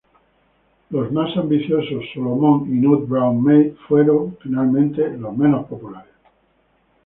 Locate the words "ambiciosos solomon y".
1.37-2.71